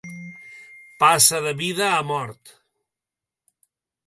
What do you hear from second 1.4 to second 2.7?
de vida a mort.